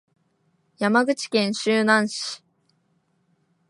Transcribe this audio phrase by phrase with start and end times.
[0.79, 2.43] 山口県周南市